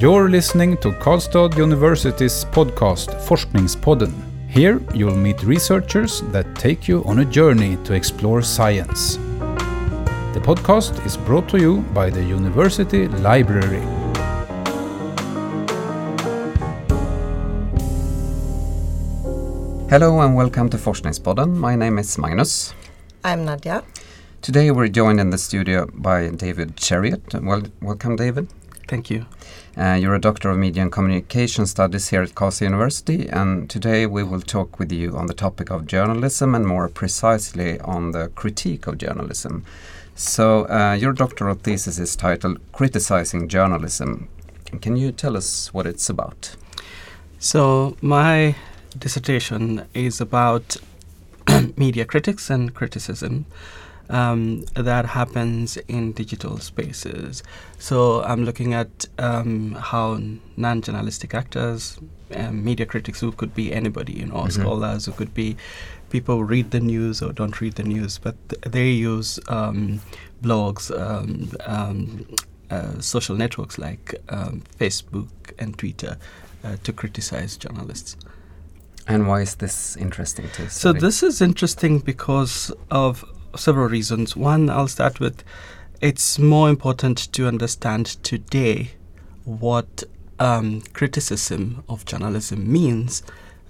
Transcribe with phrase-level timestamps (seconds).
[0.00, 4.14] You're listening to Karlstad University's podcast Forskningspodden.
[4.48, 9.16] Here you'll meet researchers that take you on a journey to explore science.
[10.32, 13.82] The podcast is brought to you by the University Library.
[19.90, 21.54] Hello and welcome to Forskningspodden.
[21.56, 22.72] My name is Magnus.
[23.22, 23.84] I'm Nadia.
[24.40, 27.44] Today we're joined in the studio by David Cheruiyot.
[27.44, 28.48] Well, welcome, David.
[28.88, 29.26] Thank you.
[29.76, 34.04] Uh, you're a doctor of media and communication studies here at Karlstad University, and today
[34.04, 38.28] we will talk with you on the topic of journalism and more precisely on the
[38.34, 39.64] critique of journalism.
[40.16, 44.28] So, uh, your doctoral thesis is titled Criticizing Journalism.
[44.82, 46.56] Can you tell us what it's about?
[47.38, 48.56] So, my
[48.98, 50.78] dissertation is about
[51.76, 53.46] media critics and criticism
[54.10, 57.42] um, that happens in digital spaces.
[57.78, 60.20] So I'm looking at um, how
[60.56, 61.98] non-journalistic actors,
[62.34, 64.60] um, media critics who could be anybody, you know, mm-hmm.
[64.60, 65.56] scholars who could be
[66.10, 70.00] people who read the news or don't read the news, but th- they use um,
[70.42, 72.26] blogs, um, um,
[72.70, 74.14] uh, social networks like
[74.78, 76.18] Facebook and Twitter
[76.64, 78.16] uh, to criticize journalists.
[79.08, 80.70] And why is this interesting to study?
[80.70, 83.24] So this is interesting because of
[83.56, 84.36] several reasons.
[84.36, 85.42] One, I'll start with
[86.00, 88.92] it's more important to understand today
[89.44, 90.04] what
[90.38, 93.22] um, criticism of journalism means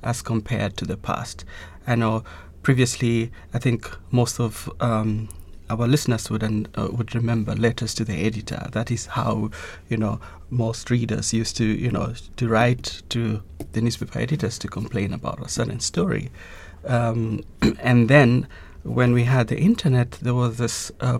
[0.02, 1.44] as compared to the past.
[1.86, 2.22] I know
[2.62, 5.28] previously, I think most of um,
[5.68, 8.68] our listeners would uh, would remember letters to the editor.
[8.72, 9.50] That is how
[9.88, 10.20] you know
[10.50, 13.42] most readers used to you know to write to
[13.72, 16.30] the newspaper editors to complain about a certain story,
[16.86, 17.42] um,
[17.80, 18.46] and then
[18.82, 21.18] when we had the internet, there was this uh,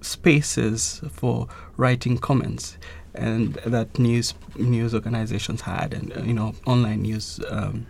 [0.00, 2.76] spaces for writing comments
[3.14, 7.86] and that news news organizations had and uh, you know online news um,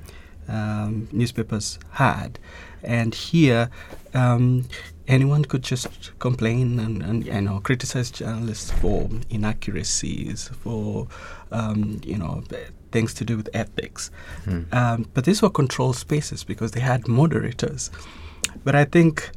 [0.48, 2.38] um, newspapers had
[2.82, 3.70] and here
[4.12, 4.64] um,
[5.06, 11.08] anyone could just complain and, and you know criticize journalists for inaccuracies, for
[11.52, 12.42] um, you know
[12.92, 14.10] things to do with ethics.
[14.44, 14.62] Hmm.
[14.72, 17.90] Um, but these were controlled spaces because they had moderators.
[18.64, 19.30] But I think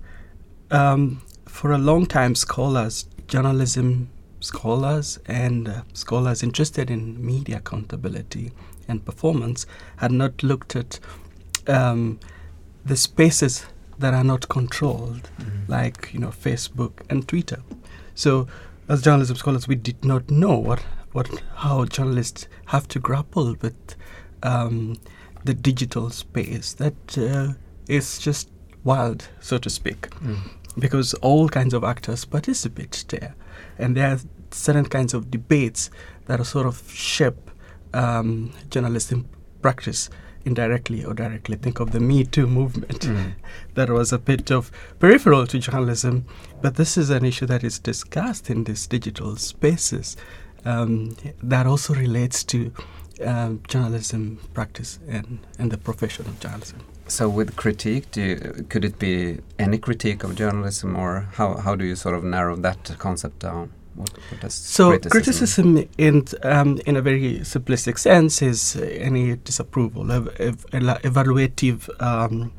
[0.72, 4.09] um, for a long time, scholars, journalism
[4.40, 8.51] scholars, and uh, scholars interested in media accountability
[8.88, 9.66] and performance
[9.97, 11.00] had not looked at
[11.68, 12.19] um,
[12.85, 13.66] the spaces
[14.00, 15.72] that are not controlled, mm-hmm.
[15.72, 17.62] like you know Facebook and Twitter.
[18.16, 18.47] So,
[18.88, 20.81] as journalism scholars, we did not know what
[21.12, 23.95] what how journalists have to grapple with
[24.44, 24.97] um,
[25.44, 27.53] the digital space that uh,
[27.88, 28.50] is just
[28.83, 30.38] wild, so to speak, mm.
[30.77, 33.35] because all kinds of actors participate there,
[33.77, 34.19] and there are
[34.51, 35.89] certain kinds of debates
[36.25, 37.51] that are sort of shape
[37.93, 39.27] um, journalism
[39.61, 40.09] practice
[40.45, 41.57] indirectly or directly.
[41.57, 43.01] Think of the Me Too movement.
[43.01, 43.33] Mm.
[43.75, 46.25] that was a bit of peripheral to journalism,
[46.61, 50.15] but this is an issue that is discussed in these digital spaces
[50.65, 52.71] um, that also relates to
[53.23, 56.79] um, journalism practice and, and the profession of journalism.
[57.07, 61.75] So, with critique, do you, could it be any critique of journalism, or how, how
[61.75, 63.72] do you sort of narrow that concept down?
[63.95, 70.12] What, what so criticism, criticism in um, in a very simplistic sense is any disapproval,
[70.12, 72.51] ev ev evaluative um,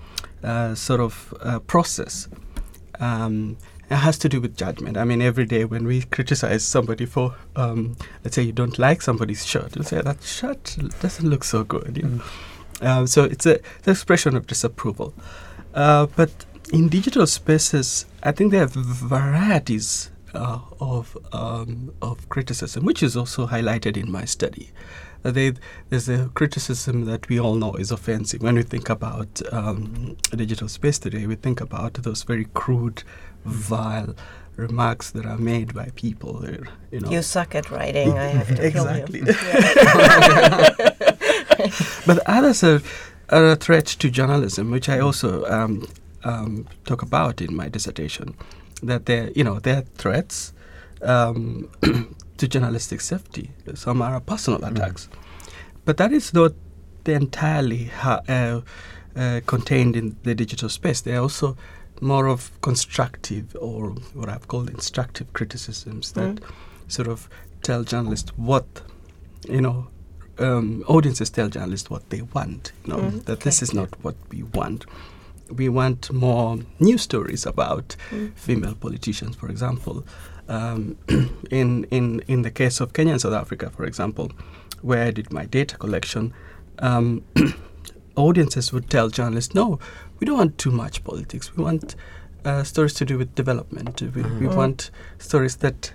[0.43, 2.29] uh, sort of uh, process.
[2.99, 3.57] Um,
[3.91, 4.97] it has to do with judgment.
[4.97, 9.01] I mean, every day when we criticize somebody for, um, let's say you don't like
[9.01, 11.97] somebody's shirt, you say that shirt doesn't look so good.
[11.97, 12.19] You know?
[12.19, 12.48] mm.
[13.07, 15.15] So it's a it's an expression of disapproval.
[15.75, 16.31] Uh, but
[16.73, 23.17] in digital spaces, I think there are varieties uh, of um, of criticism, which is
[23.17, 24.71] also highlighted in my study.
[25.25, 25.53] Uh, they,
[25.89, 28.41] there's a criticism that we all know is offensive.
[28.41, 33.03] When we think about um, digital space today, we think about those very crude,
[33.45, 34.15] vile
[34.55, 36.45] remarks that are made by people.
[36.93, 38.17] You know, you suck at writing.
[38.17, 39.23] I have to exactly.
[42.07, 42.81] but others are,
[43.31, 45.87] are a threat to journalism, which I also um,
[46.25, 48.35] um, talk about in my dissertation
[48.83, 50.53] that they're you know they're threats
[51.03, 51.69] um,
[52.37, 53.51] to journalistic safety.
[53.75, 54.71] Some are personal mm.
[54.71, 55.51] attacks, mm.
[55.85, 56.53] but that is not
[57.07, 58.61] entirely ha- uh,
[59.17, 61.01] uh, contained in the digital space.
[61.01, 61.57] They're also
[62.01, 66.43] more of constructive or what I've called instructive criticisms that mm.
[66.87, 67.29] sort of
[67.63, 68.67] tell journalists what
[69.49, 69.89] you know.
[70.41, 72.73] Um, audiences tell journalists what they want.
[72.85, 73.45] You know mm, that okay.
[73.45, 74.85] this is not what we want
[75.51, 78.33] we want more news stories about mm.
[78.35, 80.05] female politicians, for example.
[80.49, 80.97] Um,
[81.51, 84.31] in in in the case of Kenya and South Africa, for example,
[84.83, 86.33] where I did my data collection,
[86.79, 87.25] um,
[88.17, 89.79] audiences would tell journalists, "No,
[90.19, 91.55] we don't want too much politics.
[91.57, 91.97] We want
[92.45, 94.01] uh, stories to do with development.
[94.01, 94.41] We, mm-hmm.
[94.41, 95.93] we want stories that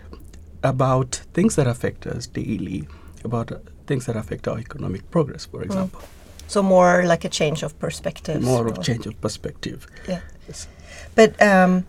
[0.63, 2.87] about things that affect us daily,
[3.23, 3.51] about
[3.88, 5.65] things that affect our economic progress, for mm.
[5.65, 6.07] example." Mm.
[6.47, 8.41] So more like a change of perspective.
[8.41, 9.88] More of change of perspective.
[10.07, 10.21] Yeah.
[10.47, 10.68] Yes.
[11.15, 11.85] But um,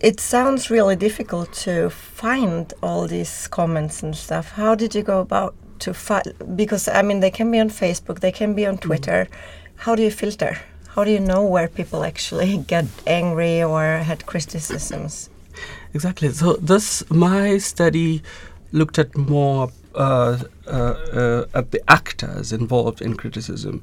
[0.00, 4.52] it sounds really difficult to find all these comments and stuff.
[4.52, 6.24] How did you go about to find?
[6.56, 8.80] Because I mean, they can be on Facebook, they can be on mm.
[8.80, 9.28] Twitter.
[9.30, 9.36] Mm.
[9.76, 10.58] How do you filter?
[10.94, 15.30] How do you know where people actually get angry or had criticisms?
[15.94, 16.30] Exactly.
[16.30, 18.22] So this my study
[18.72, 23.82] looked at more at the actors involved in criticism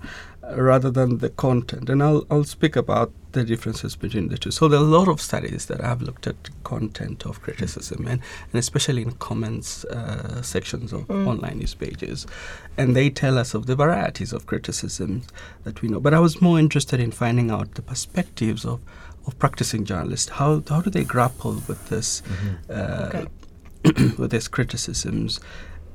[0.55, 1.89] rather than the content.
[1.89, 4.51] And I'll, I'll speak about the differences between the two.
[4.51, 8.21] So there are a lot of studies that have looked at content of criticism and,
[8.51, 11.27] and especially in comments uh, sections of mm.
[11.27, 12.25] online news pages.
[12.77, 15.23] And they tell us of the varieties of criticism
[15.63, 15.99] that we know.
[15.99, 18.81] But I was more interested in finding out the perspectives of,
[19.25, 20.29] of practicing journalists.
[20.29, 22.71] How, how do they grapple with this, mm-hmm.
[22.71, 23.19] uh,
[23.85, 24.15] okay.
[24.17, 25.39] with these criticisms?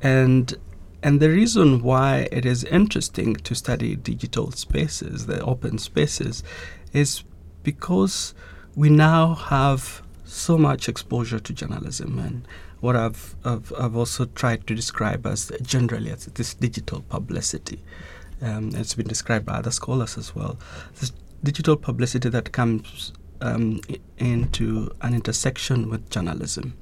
[0.02, 0.54] And
[1.02, 6.44] and the reason why it is interesting to study digital spaces, the open spaces,
[6.92, 7.24] is
[7.64, 8.34] because
[8.76, 12.46] we now have so much exposure to journalism and
[12.80, 17.80] what I've, I've, I've also tried to describe as generally as this digital publicity.
[18.40, 20.58] Um, it's been described by other scholars as well.
[20.98, 21.12] This
[21.44, 23.80] digital publicity that comes um,
[24.18, 26.76] into an intersection with journalism.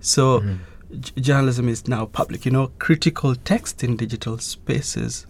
[0.00, 0.71] So, mm-hmm
[1.16, 2.44] journalism is now public.
[2.44, 5.26] You know, critical text in digital spaces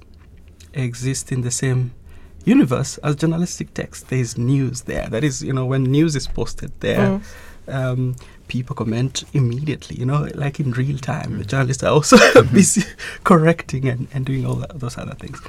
[0.75, 1.93] exist in the same
[2.45, 4.09] universe as journalistic text.
[4.09, 5.09] There is news there.
[5.09, 7.21] That is, you know, when news is posted there,
[7.69, 7.75] mm.
[7.75, 8.17] um,
[8.49, 11.41] people comment immediately, you know, like in real time.
[11.41, 11.47] Mm.
[11.47, 12.17] Journalists are also
[12.53, 12.83] busy
[13.25, 15.41] correcting and, and doing all that, those other things.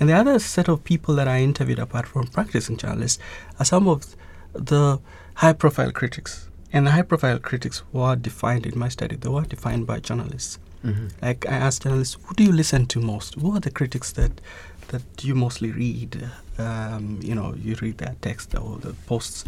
[0.00, 3.22] And the other set of people that I interviewed, apart from practicing journalists,
[3.58, 4.16] are some of
[4.52, 4.98] the
[5.34, 9.42] high profile critics and the high profile critics were defined in my study, they were
[9.42, 10.58] defined by journalists.
[10.84, 11.08] Mm-hmm.
[11.20, 13.34] Like I asked journalists, who do you listen to most?
[13.34, 14.40] Who are the critics that
[14.88, 16.30] that you mostly read?
[16.58, 19.44] Um, you know, you read their text or the posts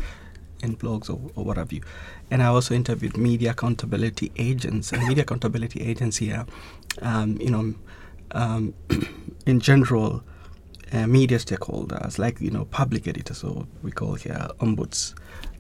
[0.63, 1.83] in blogs or, or what have you.
[2.31, 6.47] And I also interviewed media accountability agents and media accountability agents here.
[7.03, 7.75] Um, you know,
[8.33, 8.75] um,
[9.47, 10.23] in general,
[10.93, 15.15] uh, media stakeholders like you know public editors, or we call here ombuds,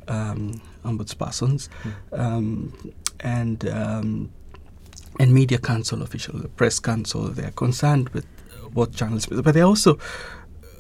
[0.06, 2.18] ombudspersons, mm.
[2.18, 4.30] um, and um,
[5.18, 7.28] and media council officials, the press council.
[7.28, 8.26] They are concerned with
[8.72, 9.98] what journalism, but they're also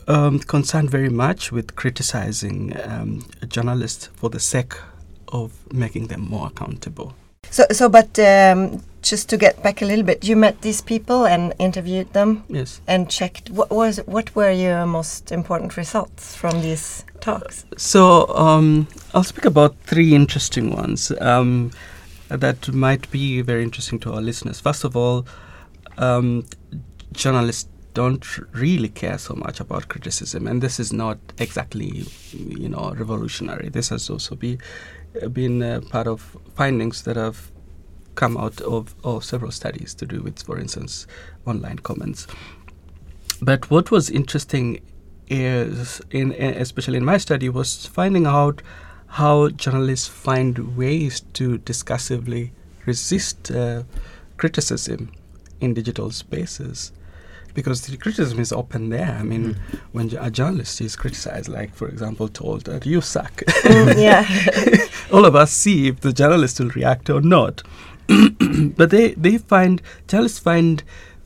[0.08, 4.74] um, concerned very much with criticizing um, journalists for the sake
[5.28, 7.14] of making them more accountable.
[7.50, 11.26] So, so, but um, just to get back a little bit, you met these people
[11.26, 12.44] and interviewed them.
[12.48, 12.80] Yes.
[12.86, 17.64] And checked what was what were your most important results from these talks?
[17.76, 21.70] So um, I'll speak about three interesting ones um,
[22.28, 24.60] that might be very interesting to our listeners.
[24.60, 25.26] First of all,
[25.98, 26.44] um,
[27.12, 32.92] journalists don't really care so much about criticism, and this is not exactly, you know,
[32.96, 33.68] revolutionary.
[33.68, 34.58] This has also be,
[35.32, 37.50] been uh, part of findings that have
[38.16, 41.06] come out of, of several studies to do with, for instance,
[41.46, 42.26] online comments.
[43.40, 44.80] But what was interesting
[45.28, 48.62] is, in, especially in my study, was finding out
[49.06, 52.50] how journalists find ways to discursively
[52.86, 53.82] resist uh,
[54.36, 55.12] criticism
[55.60, 56.92] in digital spaces
[57.54, 59.16] because the criticism is open there.
[59.18, 59.80] I mean, mm.
[59.92, 64.26] when a journalist is criticized, like for example, told that you suck, mm, yeah,
[65.12, 67.62] all of us see if the journalist will react or not.
[68.76, 70.82] but they, they find journalists find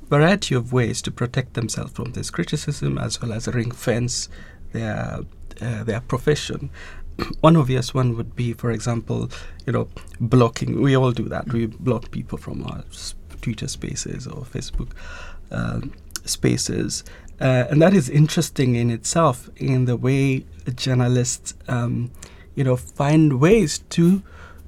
[0.09, 4.29] variety of ways to protect themselves from this criticism as well as ring fence
[4.73, 5.21] their
[5.61, 6.71] uh, their profession.
[7.41, 9.31] one obvious one would be, for example,
[9.67, 9.88] you know,
[10.21, 10.81] blocking.
[10.81, 11.53] We all do that.
[11.53, 12.85] We block people from our
[13.41, 14.91] Twitter spaces or Facebook
[15.50, 15.93] um,
[16.25, 17.05] spaces,
[17.41, 20.45] uh, and that is interesting in itself in the way
[20.77, 22.11] journalists, um,
[22.55, 24.23] you know, find ways to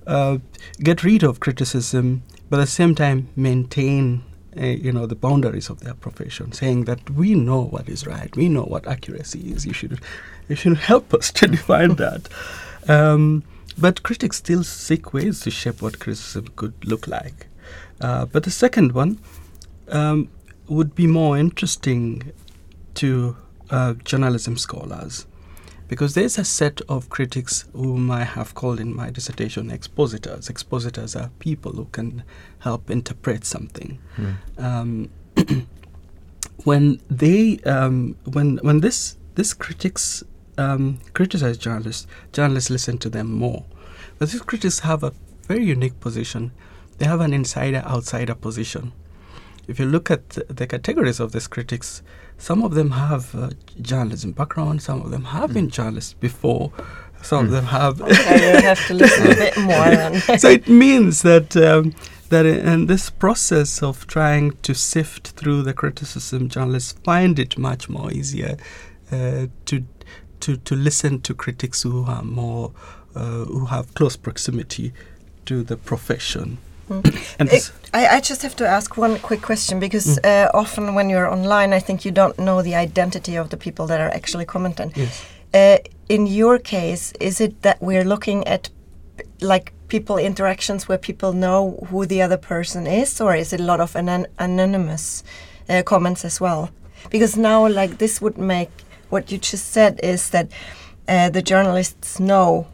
[0.06, 0.38] uh,
[0.82, 4.24] get rid of criticism, but at the same time maintain
[4.56, 8.34] uh, you know the boundaries of their profession, saying that we know what is right,
[8.36, 9.66] we know what accuracy is.
[9.66, 10.00] You should
[10.48, 12.28] you should help us to define that.
[12.88, 13.44] Um,
[13.78, 17.46] but critics still seek ways to shape what criticism could look like.
[18.00, 19.18] Uh, but the second one
[19.88, 20.28] um,
[20.68, 22.32] would be more interesting
[22.94, 23.36] to
[23.70, 25.26] uh, journalism scholars
[25.90, 30.48] because there's a set of critics whom I have called in my dissertation expositors.
[30.48, 32.22] Expositors are people who can
[32.60, 33.98] help interpret something.
[34.16, 34.36] Mm.
[34.56, 35.10] Um,
[36.62, 40.22] when they um, when when this this critics
[40.58, 43.64] um, criticize journalists, journalists listen to them more.
[44.20, 45.12] But these critics have a
[45.48, 46.52] very unique position.
[46.98, 48.92] They have an insider outsider position.
[49.66, 52.02] If you look at the categories of these critics,
[52.40, 56.72] some of them have uh, journalism background, some of them have been journalists before,
[57.22, 57.54] some of Mm.
[57.56, 58.00] them have.
[58.00, 60.38] Okay, you have to listen a bit more then.
[60.42, 61.92] so it means that um,
[62.30, 67.58] that in in this process of trying to sift through the criticism, journalists find it
[67.58, 68.56] much more easier
[69.12, 69.84] uh, to
[70.40, 72.70] to to listen to critics who are more
[73.14, 74.92] uh, who have close proximity
[75.44, 76.56] to the profession.
[76.90, 77.70] Mm.
[77.94, 81.72] I, I just have to ask one quick question because uh, often when you're online,
[81.72, 84.92] I think you don't know the identity of the people that are actually commenting.
[84.96, 85.24] yes.
[85.54, 85.78] Uh,
[86.08, 88.70] in your case, is it that we're looking at
[89.40, 93.64] like people interactions where people know who the other person is, or is it a
[93.64, 95.24] lot of anon- anonymous
[95.68, 96.70] uh, comments as well?
[97.10, 98.70] Because now, like this would make
[99.10, 100.48] what you just said is that
[101.08, 102.66] uh, the journalists know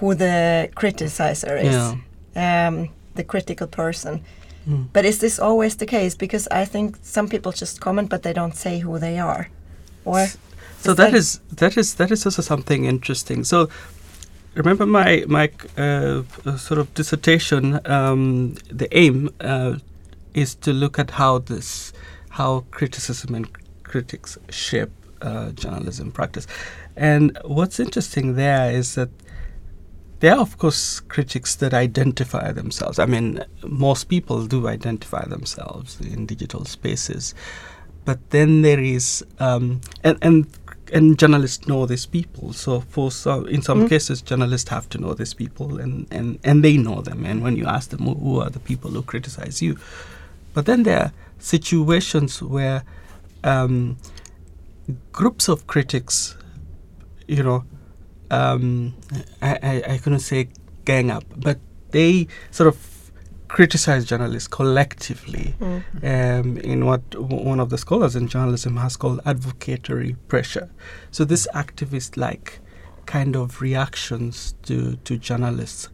[0.00, 1.94] who the criticizer is,
[2.36, 2.68] Yeah.
[2.68, 4.24] um, the critical person.
[4.66, 4.86] Mm.
[4.94, 6.16] But is this always the case?
[6.16, 9.48] Because I think some people just comment, but they don't say who they are.
[10.04, 10.26] Or
[10.80, 13.44] So is that is that is that is also something interesting.
[13.44, 13.68] So
[14.54, 16.22] remember my my uh,
[16.56, 17.80] sort of dissertation.
[17.84, 19.74] Um, the aim uh,
[20.34, 21.92] is to look at how this
[22.30, 23.46] how criticism and
[23.82, 24.90] critics shape
[25.22, 26.46] uh, journalism practice.
[26.96, 29.08] And what's interesting there is that
[30.20, 32.98] there are, of course, critics that identify themselves.
[32.98, 37.34] I mean, most people do identify themselves in digital spaces,
[38.04, 40.46] but then there is, um, and and
[40.92, 42.52] and journalists know these people.
[42.54, 43.88] So for some, in some Mm.
[43.90, 47.24] cases, journalists have to know these people, and and and they know them.
[47.24, 49.76] And when you ask them, who, who are the people who criticize you?
[50.54, 52.82] But then there are situations where
[53.44, 53.96] um,
[55.12, 56.36] groups of critics,
[57.28, 57.64] you know,
[58.30, 58.94] um,
[59.42, 60.48] I, I, I couldn't say
[60.84, 61.58] gang up, but
[61.90, 62.76] they sort of
[63.48, 65.82] criticize journalists collectively Mm.
[66.02, 70.68] um, in what w- one of the scholars in journalism has called advocatory pressure.
[71.10, 72.60] So this activist like
[73.06, 75.88] kind of reactions to, to journalists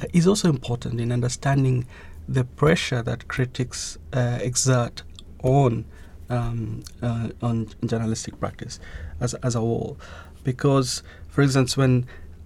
[0.00, 1.86] uh, is also important in understanding
[2.28, 5.02] the pressure that critics uh, exert
[5.42, 5.84] on
[6.30, 8.78] um, uh, on journalistic practice
[9.20, 9.98] as, as a whole.
[10.44, 11.02] Because,
[11.34, 11.92] for instance, when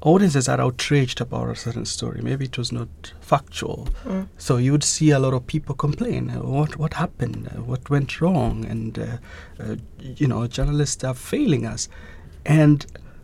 [0.01, 2.89] audiences are outraged about a certain story, maybe it was not
[3.21, 4.27] factual, Mm.
[4.47, 7.83] so you would see a lot of people complain, uh, what what happened, uh, what
[7.91, 9.05] went wrong, and uh,
[9.63, 9.77] uh,
[10.21, 11.89] you know journalists are failing us.
[12.47, 12.79] And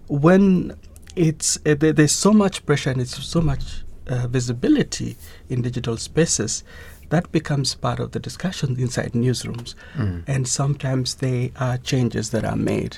[0.09, 0.75] when
[1.17, 3.65] it's uh, there, there's so much pressure and it's so much
[4.13, 5.11] uh, visibility
[5.49, 6.65] in digital spaces,
[7.11, 9.75] that becomes part of the discussion inside newsrooms.
[9.97, 10.25] Mm.
[10.27, 12.95] And sometimes there are changes that are made.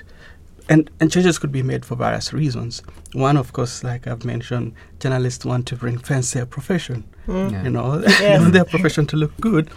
[0.68, 2.82] And, and changes could be made for various reasons.
[3.12, 7.50] One, of course, like I've mentioned, journalists want to bring fence their profession Mm.
[7.52, 7.62] Yeah.
[7.66, 8.52] you know, Yes.
[8.52, 9.68] their profession to look good.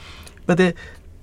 [0.45, 0.73] But they,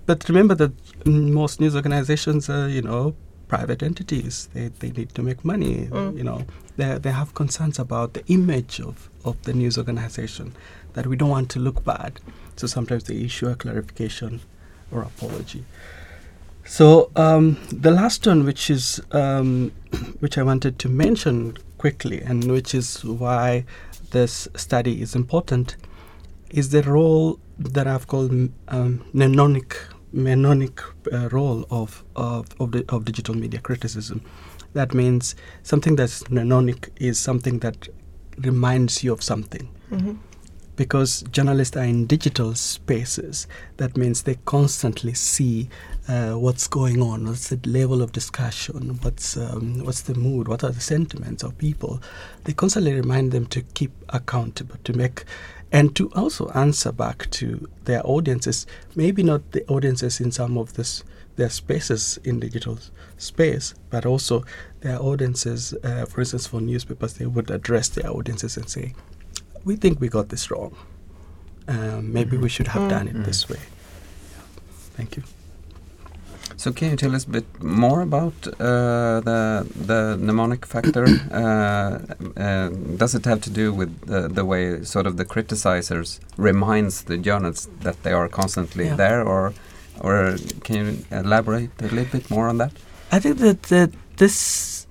[0.06, 0.72] but remember that
[1.06, 3.14] most news organizations are, you know,
[3.48, 4.48] private entities.
[4.52, 5.86] They, they need to make money.
[5.90, 6.16] Mm.
[6.18, 6.44] You know,
[6.76, 10.54] they, they have concerns about the image of, of the news organization
[10.94, 12.18] that we don't want to look bad.
[12.56, 14.40] So sometimes they issue a clarification
[14.90, 15.64] or apology.
[16.66, 19.70] So um, the last one, which is um,
[20.20, 23.64] which I wanted to mention quickly, and which is why
[24.10, 25.76] this study is important,
[26.50, 28.32] is the role that I've called
[28.68, 29.76] um, mnemonic
[30.12, 30.80] mnemonic
[31.12, 34.20] uh, role of of of, the, of digital media criticism.
[34.72, 37.88] That means something that's mnemonic is something that
[38.38, 40.18] reminds you of something Mhm.
[40.76, 43.46] Because journalists are in digital spaces,
[43.78, 45.68] that means they constantly see
[46.08, 50.62] uh, what's going on, what's the level of discussion, what's um, what's the mood, what
[50.62, 52.00] are the sentiments of people.
[52.44, 55.24] They constantly remind them to keep accountable, to make,
[55.72, 58.66] and to also answer back to their audiences.
[58.94, 61.02] Maybe not the audiences in some of this
[61.36, 62.78] their spaces in digital
[63.18, 64.44] space, but also
[64.80, 65.74] their audiences.
[65.84, 68.94] Uh, for instance, for newspapers, they would address their audiences and say,
[69.64, 70.72] we think we got this wrong.
[71.68, 73.24] Um, maybe we should have done it Mm.
[73.24, 73.58] this way.
[73.58, 74.42] Yeah.
[74.96, 75.22] Thank you.
[76.56, 81.04] So can you tell us a bit more about uh, the the mnemonic factor?
[81.32, 81.98] uh,
[82.36, 87.02] uh, does it have to do with the, the way sort of the criticizers reminds
[87.04, 88.96] the journalists that they are constantly Yeah.
[88.96, 89.52] there, or
[90.00, 92.72] or can you elaborate a little bit more on that?
[93.12, 94.85] I think that, that this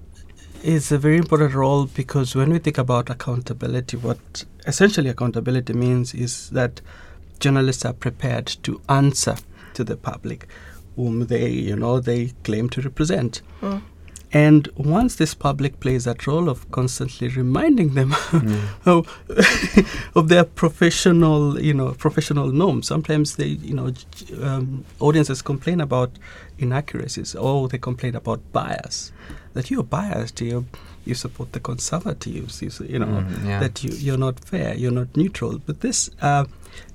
[0.66, 6.14] is a very important role because when we think about accountability, what essentially accountability means
[6.14, 6.82] is that
[7.40, 9.36] journalists are prepared to answer
[9.76, 10.48] to the public
[10.96, 13.42] whom they, you know, they claim to represent.
[13.62, 13.82] Mm.
[14.36, 18.14] And once this public plays that role of constantly reminding them
[18.86, 19.08] of,
[20.16, 23.94] of their professional, you know, professional norms, sometimes they, you know,
[24.42, 26.12] um, audiences complain about
[26.60, 27.34] inaccuracies.
[27.40, 29.14] Oh, they complain about bias.
[29.54, 30.42] That you're biased.
[30.42, 30.66] You
[31.06, 32.62] you support the conservatives.
[32.62, 33.60] You, you know Mm, yeah.
[33.62, 34.76] that you you're not fair.
[34.76, 35.60] You're not neutral.
[35.66, 36.44] But this, uh,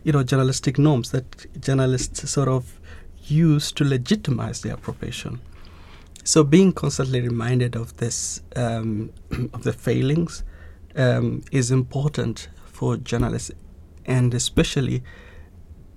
[0.04, 2.64] you know, journalistic norms that journalists sort of
[3.28, 5.40] use to legitimize their profession.
[6.25, 9.12] So being constantly reminded of this, um,
[9.53, 10.45] of the failings,
[10.97, 13.50] um, is important for journalists,
[14.07, 15.03] and especially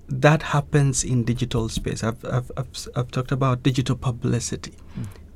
[0.08, 2.04] that happens in digital space.
[2.04, 4.74] I've I've, I've, I've talked about digital publicity,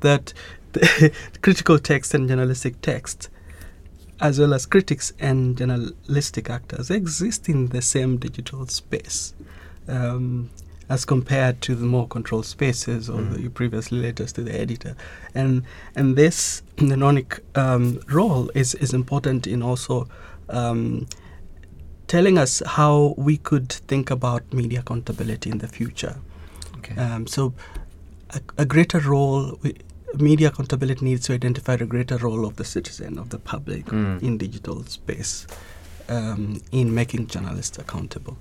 [0.02, 0.34] that
[0.74, 3.30] the critical text and journalistic text,
[4.20, 9.34] as well as critics and journalistic actors, exist in the same digital space.
[9.88, 10.50] Um,
[10.90, 13.34] as compared to the more controlled spaces or Mm.
[13.36, 14.96] the previously letters to the editor,
[15.36, 15.64] and
[15.96, 20.08] and this mnemonic um, role is is important in also
[20.50, 21.08] um,
[22.08, 26.16] telling us how we could think about media accountability in the future.
[26.78, 26.96] Okay.
[26.96, 27.54] Um, so,
[28.30, 29.76] a, a greater role, we,
[30.16, 34.22] media accountability needs to identify a greater role of the citizen, of the public Mm.
[34.24, 35.48] in digital space,
[36.08, 38.38] um, in making journalists accountable.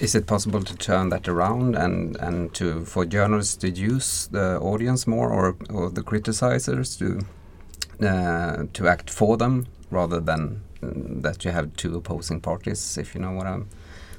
[0.00, 4.58] Is it possible to turn that around and, and to for journalists to use the
[4.60, 7.24] audience more or, or the criticizers to
[8.06, 12.98] uh, to act for them rather than mm, that you have two opposing parties?
[12.98, 13.68] If you know what I'm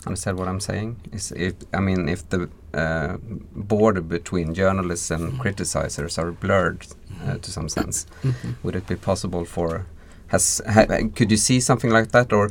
[0.06, 3.18] understand what I'm saying, is if I mean if the uh,
[3.56, 6.86] border between journalists and criticizers are blurred
[7.26, 8.56] uh, to some sense, Mhm.
[8.64, 9.86] would it be possible for
[10.34, 10.86] has ha,
[11.16, 12.34] could you see something like that?
[12.34, 12.50] Or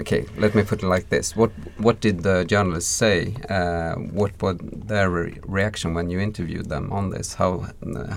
[0.00, 1.36] okay let me put it like this.
[1.36, 1.52] What
[1.86, 3.34] what did the journalists say?
[3.48, 4.56] Uh, what was
[4.90, 7.34] their re reaction when you interviewed them on this?
[7.34, 7.52] How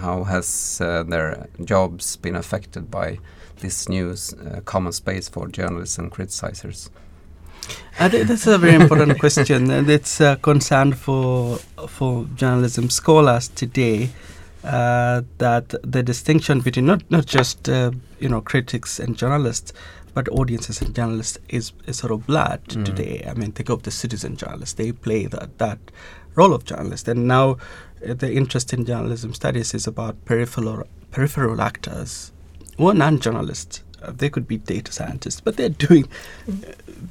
[0.03, 3.19] how has uh, their jobs been affected by
[3.59, 6.89] this new uh, common space for journalists and criticizers?
[7.97, 14.09] Think that's a very important question, and it's a concern for for journalism scholars today.
[14.65, 19.73] Uh, that the distinction between not not just uh, you know critics and journalists,
[20.15, 22.83] but audiences and journalists is, is sort of blurred Mm.
[22.85, 23.23] today.
[23.29, 25.77] I mean, think of the citizen journalists; they play that that
[26.35, 27.57] role of journalist, and now
[28.09, 32.31] uh, the interest in journalism studies is about peripheral peripheral actors,
[32.77, 33.83] or non-journalists.
[34.01, 36.07] Uh, they could be data scientists, but they're doing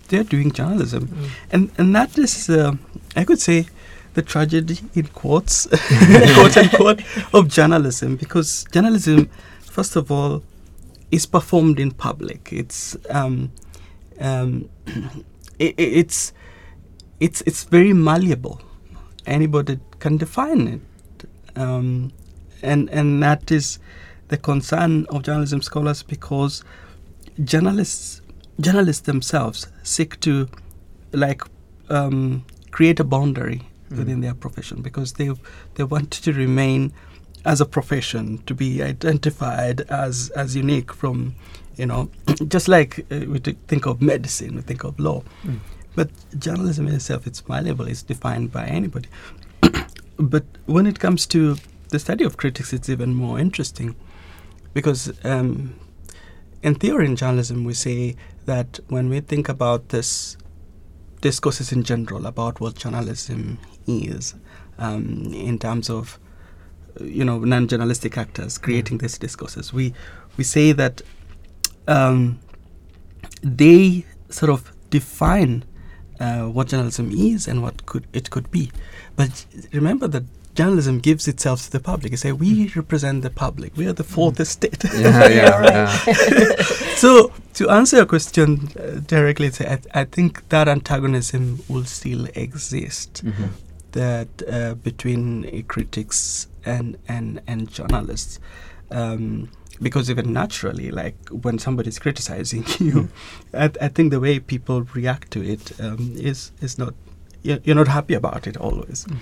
[0.08, 1.08] they're doing journalism,
[1.52, 2.72] and and that is uh,
[3.16, 3.66] I could say
[4.14, 5.66] the tragedy in quotes
[6.34, 7.02] quote unquote
[7.34, 9.28] of journalism because journalism,
[9.62, 10.42] first of all,
[11.10, 12.48] is performed in public.
[12.52, 13.52] It's um,
[14.20, 16.32] um, i i- it's
[17.20, 18.60] it's it's very malleable.
[19.26, 20.80] Anybody can define it,
[21.56, 22.12] um,
[22.62, 23.78] and and that is
[24.28, 26.64] the concern of journalism scholars because
[27.42, 28.20] journalists
[28.60, 30.48] journalists themselves seek to
[31.12, 31.42] like
[31.90, 33.62] um, create a boundary
[33.94, 33.98] Mm.
[33.98, 35.30] within their profession because they
[35.74, 36.92] they want to remain
[37.44, 41.34] as a profession to be identified as as unique from
[41.76, 42.08] you know
[42.48, 45.58] just like uh, we think of medicine we think of law Mm.
[45.96, 49.08] but journalism itself it's malleable it's defined by anybody
[50.18, 51.56] but when it comes to
[51.90, 53.94] the study of critics it's even more interesting
[54.72, 55.74] because um,
[56.62, 60.36] in theory in journalism we say that when we think about this
[61.20, 64.34] discourses in general about what journalism is
[64.78, 66.18] um, in terms of
[67.00, 69.72] you know non-journalistic actors creating these discourses.
[69.72, 69.94] We
[70.36, 71.02] we say that
[71.88, 72.38] um,
[73.42, 75.64] they sort of define
[76.20, 78.70] uh, what journalism is and what could it could be.
[79.16, 82.12] But remember that journalism gives itself to the public.
[82.12, 83.76] You say we represent the public.
[83.76, 84.84] We are the fourth estate.
[84.94, 86.62] Yeah yeah, yeah.
[86.96, 93.24] so to answer your question uh, directly, I, I think that antagonism will still exist.
[93.24, 93.48] Mhm.
[93.94, 98.40] That uh, between critics and and and journalists,
[98.90, 99.48] um,
[99.80, 103.08] because even naturally, like when somebody's criticizing you,
[103.52, 106.94] I, I think the way people react to it um, is is not
[107.44, 109.04] you're, you're not happy about it always.
[109.04, 109.18] Mm.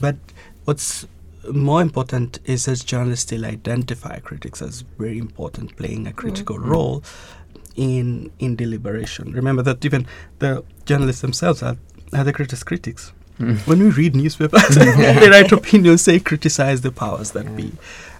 [0.00, 0.16] But
[0.64, 1.06] what's
[1.52, 6.66] more important is as journalists still identify critics as very important, playing a critical Mm.
[6.66, 7.02] role
[7.76, 9.32] in in deliberation.
[9.32, 10.06] Remember that even
[10.38, 11.76] the journalists themselves are,
[12.14, 13.12] are the greatest critics.
[13.42, 13.58] Mm.
[13.68, 17.56] When we read newspapers, they write opinions, say criticize the powers that Yeah.
[17.56, 17.72] be.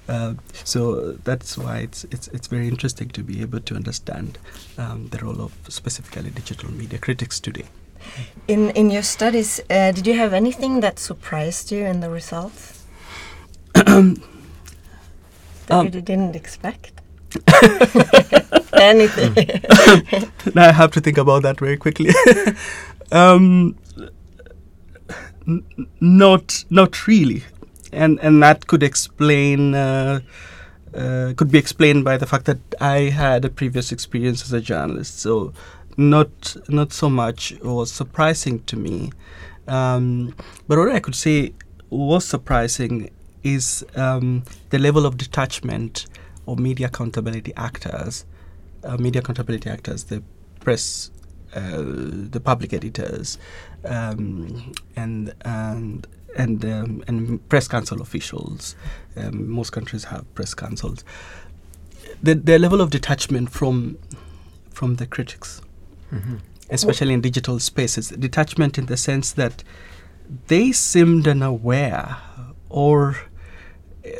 [0.08, 4.36] Uh, so that's why it's it's it's very interesting to be able to understand
[4.78, 7.64] um, the role of specifically digital media critics today.
[8.48, 12.82] In in your studies, uh, did you have anything that surprised you in the results
[13.74, 14.16] that
[15.70, 16.92] Um, you didn't expect?
[18.74, 19.34] Anything?
[20.54, 22.10] now I have to think about that very quickly.
[23.12, 23.76] um,
[25.46, 25.64] n-
[26.00, 27.44] not not really,
[27.92, 29.74] and and that could explain.
[29.74, 30.20] Uh,
[30.94, 34.60] uh, could be explained by the fact that I had a previous experience as a
[34.60, 35.54] journalist, so
[35.96, 39.10] not not so much was surprising to me.
[39.68, 40.34] Um,
[40.68, 41.54] but what I could say
[41.88, 43.10] was surprising
[43.42, 46.06] is um, the level of detachment
[46.46, 48.24] of media accountability actors,
[48.84, 50.22] uh, media accountability actors, the
[50.60, 51.10] press,
[51.60, 53.38] the public editors,
[53.84, 58.76] um, and and and um, and press council officials.
[59.16, 61.04] Um, most countries have press councils.
[62.22, 63.98] The the level of detachment from
[64.70, 65.60] from the critics,
[66.70, 69.62] especially in digital spaces, detachment in the sense that
[70.46, 72.16] they seemed unaware
[72.70, 73.16] or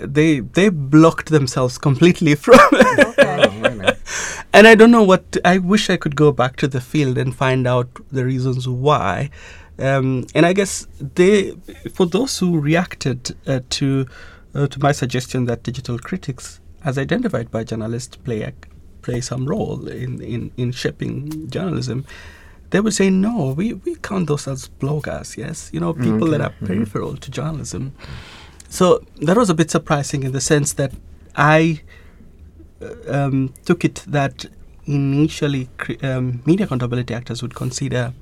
[0.01, 3.52] they they blocked themselves completely from okay.
[4.55, 7.35] And I don't know what I wish I could go back to the field and
[7.35, 9.31] find out the reasons why.
[9.79, 11.53] Um, and I guess they,
[11.95, 14.07] for those who reacted uh, to
[14.55, 18.53] uh, to my suggestion that digital critics, as identified by journalists, play a,
[19.01, 22.05] play some role in, in, in shaping journalism,
[22.69, 23.55] they would say no.
[23.57, 25.39] We, we count those as bloggers.
[25.39, 27.95] Yes, you know, people that are peripheral to journalism.
[28.69, 30.93] So that was a bit surprising in the sense that
[31.35, 31.81] I
[33.09, 34.47] um, took it that
[34.87, 35.69] initially
[36.03, 38.13] um, media accountability actors would consider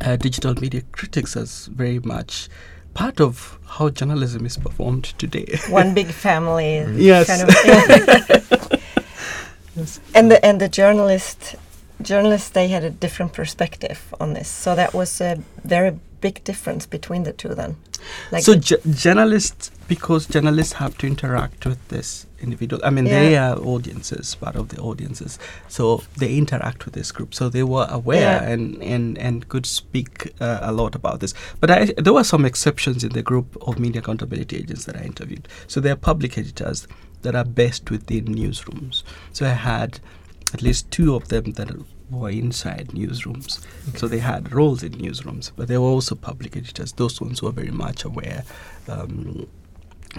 [0.00, 2.48] uh, digital media critics as very much
[2.94, 5.58] part of how journalism is performed today.
[5.68, 6.78] One big family.
[6.96, 7.26] Yes.
[7.26, 7.48] Kind of,
[10.14, 11.56] and the and the journalist
[12.02, 14.48] journalists they had a different perspective on this.
[14.48, 17.76] So that was a very big difference between the two then.
[18.32, 18.54] Like so
[19.06, 22.80] journalists, because journalists have to interact with this individual.
[22.88, 25.38] I mean, they are audiences, part of the audiences.
[25.68, 27.34] So they interact with this group.
[27.34, 28.52] So they were aware Yeah.
[28.52, 31.34] and, and, and could speak uh, a lot about this.
[31.60, 35.02] But I, there were some exceptions in the group of media accountability agents that I
[35.04, 35.46] interviewed.
[35.66, 36.86] So they are public editors
[37.22, 39.02] that are based within newsrooms.
[39.32, 40.00] So I had
[40.54, 41.70] at least two of them that
[42.10, 43.64] were inside newsrooms.
[43.96, 46.92] So they had roles in newsrooms, but they were also public editors.
[46.92, 48.44] Those ones were very much aware
[48.88, 49.46] um,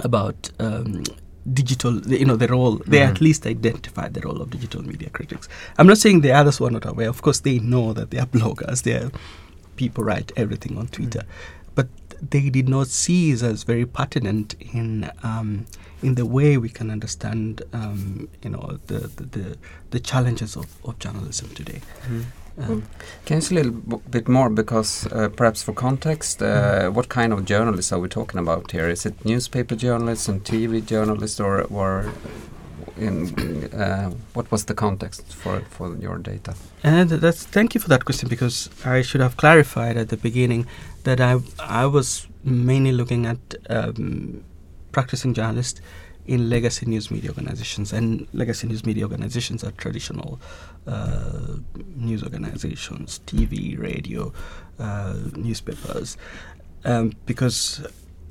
[0.04, 1.04] about um,
[1.52, 2.82] digital, you know, the role.
[2.88, 5.48] They at least identified the role of digital media critics.
[5.78, 7.10] I'm not saying the others were not aware.
[7.10, 8.84] Of course, they know that they are bloggers.
[8.84, 9.12] They are
[9.76, 11.24] people write everything on Twitter,
[11.76, 11.88] but
[12.22, 15.66] they did not see it as very pertinent in um,
[16.02, 19.58] in the way we can understand, um, you know, the the, the,
[19.92, 21.82] the challenges of, of journalism today.
[22.58, 22.84] Um,
[23.26, 27.10] Can you say a little b- bit more because uh, perhaps for context, uh, what
[27.10, 28.88] kind of journalists are we talking about here?
[28.90, 32.14] Is it newspaper journalists and TV journalists, or, or
[32.98, 33.28] in
[33.74, 36.54] uh, what was the context for for your data?
[36.84, 40.66] And that's thank you for that question because I should have clarified at the beginning
[41.04, 43.38] that I I was mainly looking at
[43.70, 44.44] um,
[44.96, 45.82] practicing journalist
[46.26, 50.40] in legacy news media organizations, and legacy news media organizations are traditional
[50.88, 51.58] uh,
[51.96, 54.32] news organizations, TV, radio,
[54.80, 56.18] uh, newspapers,
[56.86, 57.86] um, because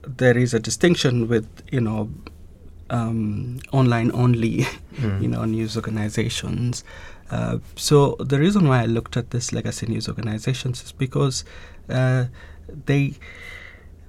[0.07, 2.11] there is a distinction with you know
[2.89, 4.67] um, online only
[5.21, 6.83] you know news organizations.
[7.31, 11.45] Uh, so the reason why I looked at this legacy news organizations is because
[11.91, 12.25] uh,
[12.87, 13.15] they,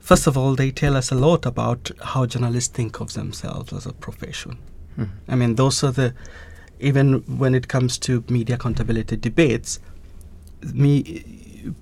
[0.10, 3.86] first of all, they tell us a lot about how journalists think of themselves as
[3.86, 4.54] a profession.
[4.98, 5.10] Mhm.
[5.28, 6.14] I mean, those are the
[6.80, 7.08] even
[7.44, 9.80] when it comes to media accountability debates,
[10.74, 10.94] me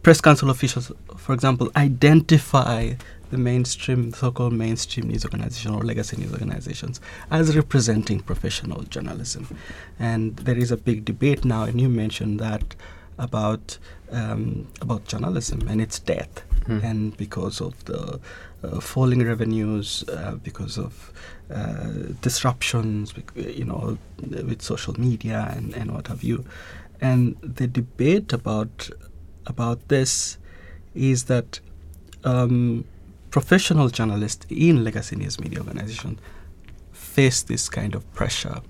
[0.03, 2.93] press council officials, for example, identify
[3.31, 9.47] the mainstream, so-called mainstream news organization or legacy news organizations as representing professional journalism,
[9.99, 12.75] and there is a big debate now, and you mentioned that
[13.17, 13.77] about
[14.11, 16.83] um, about journalism and its death, Mm.
[16.83, 18.19] and because of the
[18.63, 21.11] uh, falling revenues, uh, because of
[21.53, 26.45] uh, disruptions, you know, with social media and, and what have you,
[27.01, 28.89] and the debate about
[29.45, 30.37] about this
[30.95, 31.59] is that
[32.23, 32.85] um,
[33.29, 36.19] professional journalists in legacy news media organizations
[36.91, 38.61] face this kind of pressure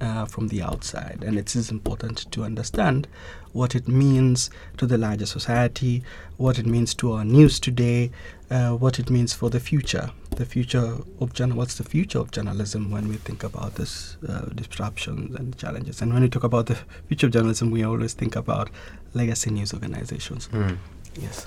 [0.00, 3.08] uh, from the outside, and it is important to understand
[3.52, 6.02] what it means to the larger society,
[6.36, 8.10] what it means to our news today,
[8.50, 10.10] uh, what it means for the future.
[10.36, 11.56] the future of journal.
[11.58, 16.00] What's the future of journalism when we think about this uh, disruptions and challenges?
[16.02, 18.70] And when we talk about the future of journalism, we always think about
[19.14, 20.48] legacy news organizations.
[20.52, 20.78] Mm.
[21.20, 21.46] Yes.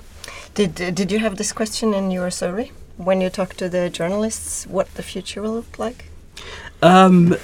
[0.54, 4.66] Did did you have this question in your survey when you talked to the journalists?
[4.66, 6.06] What the future will look like?
[6.82, 7.34] Um,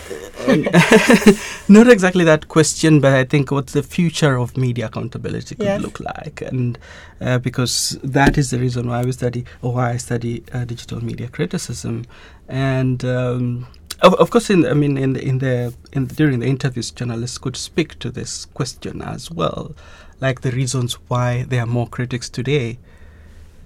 [1.69, 5.81] not exactly that question, but I think what the future of media accountability could Yes.
[5.81, 6.79] look like, and
[7.21, 11.03] uh, because that is the reason why we study, or why I study uh, digital
[11.03, 12.05] media criticism,
[12.49, 13.67] and um,
[14.03, 17.39] of, of course, in I mean, in the, in the in during the interviews, journalists
[17.39, 19.75] could speak to this question as well,
[20.21, 22.79] like the reasons why there are more critics today,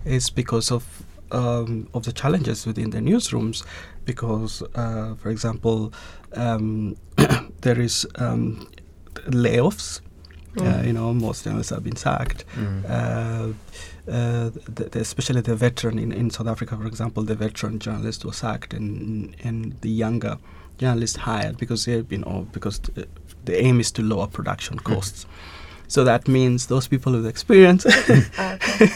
[0.04, 3.64] is because of um, of the challenges within the newsrooms
[4.04, 5.92] because, uh, for example,
[6.34, 6.96] um,
[7.62, 8.66] there is um,
[9.28, 10.00] layoffs.
[10.00, 10.86] Uh, Mm.
[10.86, 12.46] you know, most journalists have been sacked.
[12.54, 12.84] Mm.
[12.88, 13.52] Uh,
[14.10, 18.24] uh, the, the, especially the veteran in, in South Africa, for example, the veteran journalist
[18.24, 20.38] was sacked, and and the younger
[20.78, 23.06] journalist hired because they you know because the,
[23.44, 25.26] the aim is to lower production costs.
[25.88, 27.84] So that means those people with experience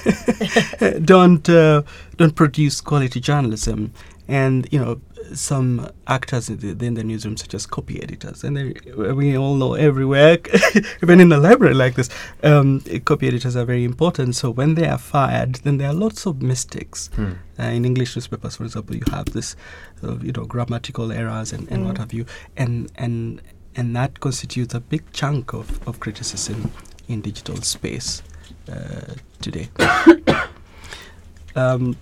[1.04, 1.82] don't uh,
[2.16, 3.92] don't produce quality journalism,
[4.28, 5.00] and you know
[5.32, 8.74] some actors in the, in the newsroom, such as copy editors, and they,
[9.12, 10.38] we all know everywhere,
[11.04, 12.08] even in a library like this,
[12.42, 14.34] um, copy editors are very important.
[14.34, 17.10] So when they are fired, then there are lots of mistakes.
[17.16, 17.36] Mm.
[17.60, 19.54] Uh, in English newspapers, for example, you have this,
[20.02, 21.98] uh, you know, grammatical errors and, and what Mm.
[21.98, 22.26] have you,
[22.56, 23.40] and and
[23.76, 26.72] and that constitutes a big chunk of, of criticism
[27.08, 28.22] in digital space
[28.70, 29.68] uh, today.
[31.56, 31.96] um,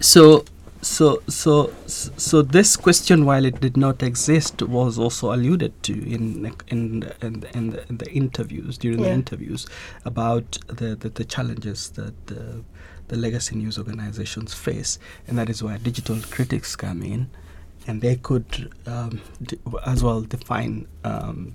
[0.00, 0.44] so
[0.82, 6.52] so so so this question, while it did not exist, was also alluded to in
[6.68, 9.66] in the, in the, in the, in the interviews during the interviews
[10.04, 12.62] about the, the, the challenges that the,
[13.08, 17.30] the legacy news organizations face, and that is where digital critics come in,
[17.86, 21.54] and they could um, d- as well define um,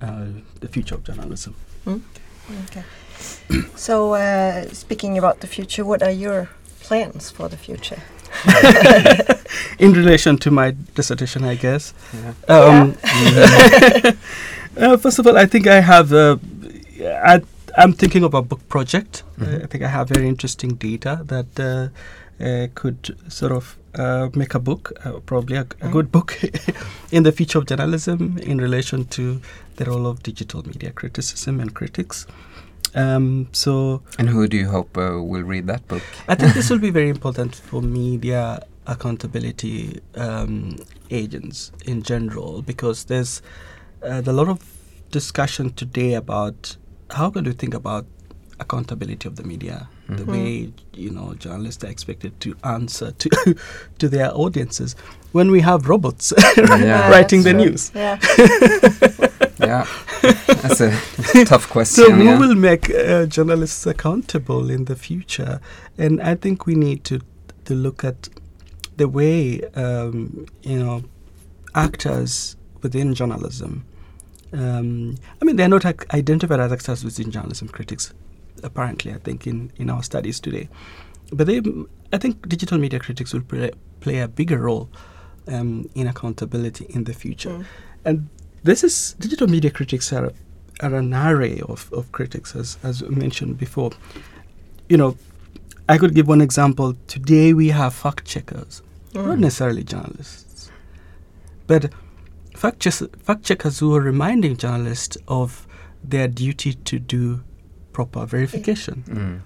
[0.00, 0.26] uh,
[0.60, 1.54] the future of journalism.
[1.86, 2.84] Okay.
[3.76, 6.48] So, uh, speaking about the future, what are your
[6.80, 8.00] plans for the future?
[9.78, 11.94] in relation to my dissertation, I guess.
[12.12, 12.54] Yeah.
[12.54, 12.96] Um,
[14.76, 16.12] uh, first of all, I think I have.
[16.12, 16.36] Uh,
[17.02, 17.40] I,
[17.76, 19.22] I'm thinking of a book project.
[19.40, 19.62] Uh, Mhm.
[19.64, 21.88] I think I have very interesting data that uh,
[22.44, 25.92] uh, could sort of uh, make a book, uh, probably a, a Mm.
[25.92, 26.38] good book,
[27.12, 29.40] in the future of journalism in relation to
[29.76, 32.26] the role of digital media criticism and critics.
[32.94, 36.02] Um, so And who do you hope uh, will read that book?
[36.28, 40.76] I think this will be very important for media accountability um,
[41.10, 43.42] agents in general because there's
[44.02, 44.58] uh, a lot of
[45.10, 46.76] discussion today about
[47.10, 48.06] how can we think about
[48.60, 50.26] accountability of the media the Mhm.
[50.26, 53.28] way you know journalists are expected to answer to
[53.98, 54.94] to their audiences
[55.32, 57.08] when we have robots Yeah.
[57.10, 58.18] writing the news Yeah.
[59.60, 59.86] yeah,
[60.62, 62.04] that's a tough question.
[62.04, 62.38] So who yeah.
[62.38, 65.60] will make uh, journalists accountable in the future?
[65.98, 67.20] And I think we need to
[67.64, 68.28] to look at
[68.96, 71.02] the way um, you know
[71.74, 73.84] actors within journalism.
[74.52, 77.68] Um, I mean, they're not ac- identified as actors within journalism.
[77.68, 78.12] Critics,
[78.62, 80.68] apparently, I think in in our studies today,
[81.32, 81.60] but they,
[82.12, 84.88] I think, digital media critics will play, play a bigger role
[85.48, 87.50] um, in accountability in the future.
[87.50, 87.64] Mm.
[88.04, 88.28] and
[88.62, 90.32] this is digital media critics are
[90.80, 93.90] are an array of, of critics as as mentioned before.
[94.88, 95.16] You know
[95.88, 96.94] i could give one example.
[97.06, 98.82] Today we have fact checkers.
[99.14, 99.38] Not Mm.
[99.40, 100.70] necessarily journalists
[101.66, 101.90] but
[102.56, 105.66] fact, checkers fact checkers who are reminding journalists of
[106.02, 107.42] their duty to do
[107.94, 109.40] proper verification Mm.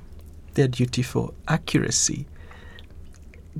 [0.55, 2.21] their duty for accuracy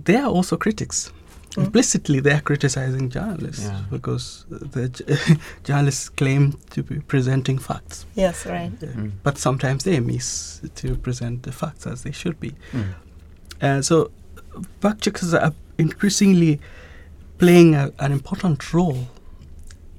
[0.05, 1.13] they are also critics
[1.57, 1.65] Mm.
[1.65, 3.81] implicitly they are criticizing journalists Yeah.
[3.91, 5.05] because the j-
[5.69, 8.73] journalists claim to be presenting facts Yes, right.
[8.81, 9.11] Mm.
[9.23, 12.85] but sometimes they miss to present the facts as they should be Mm.
[13.63, 14.11] uh, so
[14.83, 16.61] fact checkers are increasingly
[17.39, 18.99] playing a, an important role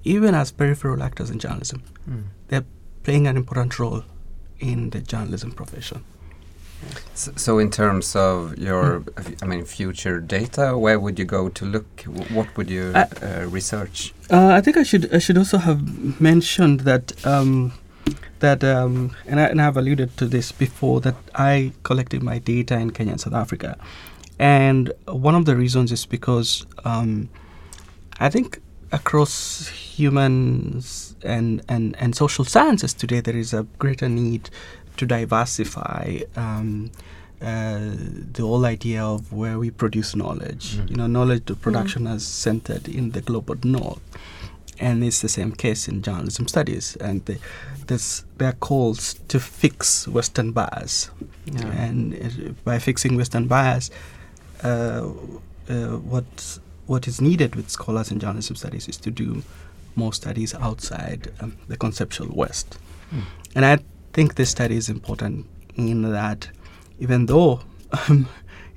[0.04, 2.24] even as peripheral actors in journalism Mm.
[2.50, 2.66] they're
[3.04, 4.04] playing an important role
[4.60, 6.04] in the journalism profession
[7.14, 9.04] So, so in terms of your,
[9.44, 11.86] I mean, future data, where would you go to look?
[12.06, 14.14] W- What would you I- uh, research?
[14.32, 15.82] Uh, I think I should I should also have
[16.22, 17.72] mentioned that um,
[18.40, 22.76] that um, and, I, and I've alluded to this before that I collected my data
[22.80, 23.76] in Kenya and South Africa,
[24.40, 27.28] and one of the reasons is because um,
[28.26, 28.60] I think
[28.92, 34.50] across humans and, and, and social sciences today there is a greater need
[34.98, 36.92] to diversify um,
[37.42, 37.80] uh,
[38.34, 40.76] the whole idea of where we produce knowledge.
[40.78, 40.90] Mm.
[40.90, 44.02] You know, knowledge production is centered in the global north,
[44.78, 46.98] and it's the same case in journalism studies.
[46.98, 47.38] And the,
[47.88, 51.12] there's, there are calls to fix Western bias,
[51.46, 51.66] Yeah.
[51.68, 53.90] and uh, by fixing Western bias,
[54.64, 55.08] uh,
[55.70, 59.44] uh, what what is needed with scholars in journalism studies is to do
[60.04, 62.70] more studies outside um, the conceptual West.
[63.14, 63.24] Mm.
[63.56, 63.76] And I
[64.16, 66.50] think this study is important in that
[67.00, 67.52] even though
[68.00, 68.28] um,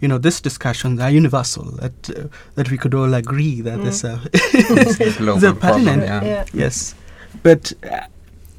[0.03, 3.83] you know these discussions are universal, that uh, that we could all agree that Mm.
[3.85, 6.25] there's a It's a global problem, pertinent- yeah.
[6.25, 6.45] yeah.
[6.65, 6.95] yes,
[7.43, 8.07] but uh,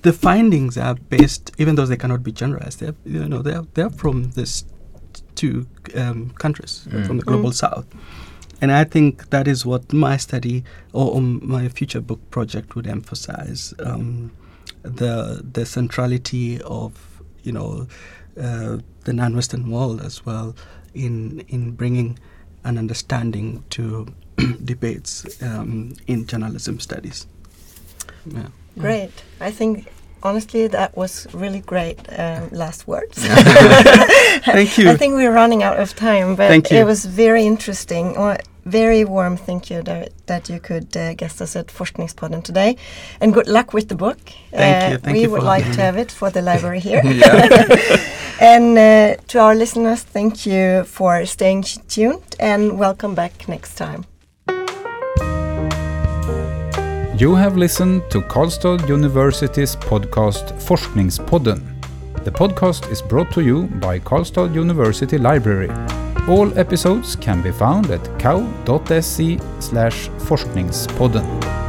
[0.04, 2.78] the findings are based, even though they cannot be generalized.
[2.80, 4.56] They're you know they're they're from these
[5.36, 5.56] two
[6.02, 7.06] um, countries Mm.
[7.08, 7.56] from the global Mm.
[7.66, 7.86] south.
[8.64, 12.88] And I think that is what my study or um, my future book project would
[12.88, 14.32] emphasize um,
[14.84, 17.88] the the centrality of you know
[18.40, 20.56] uh, the non-Western world as well
[20.94, 22.18] in in bringing
[22.64, 24.08] an understanding to
[24.64, 27.28] debates um, in journalism studies.
[28.26, 28.48] Yeah.
[28.80, 29.12] Great.
[29.42, 29.92] I think
[30.24, 33.18] honestly that was really great um, last words.
[34.46, 34.90] Thank you.
[34.94, 38.16] I think we're running out of time, but it was very interesting.
[38.66, 42.78] Or very warm thank you that, that you could uh, guest us at Forskningspodden today.
[43.22, 44.18] And good luck with the book.
[44.52, 44.98] Thank Uh, you.
[44.98, 47.02] Thank we you would like to have it for the library here.
[48.40, 54.06] And uh, to our listeners, thank you for staying tuned and welcome back next time.
[57.18, 61.62] You have listened to Karlstad University's podcast Forskningspodden.
[62.24, 65.70] The podcast is brought to you by Karlstad University Library.
[66.28, 69.40] All episodes can be found at kau.se
[70.20, 71.63] forskningspodden.